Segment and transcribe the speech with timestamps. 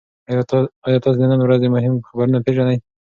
[0.85, 2.77] ایا تاسي د نن ورځې مهم خبرونه پېژنئ؟